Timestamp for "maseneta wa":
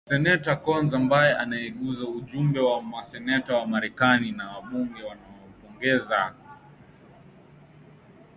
2.81-3.67